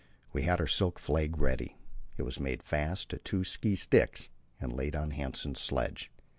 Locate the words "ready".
1.37-1.77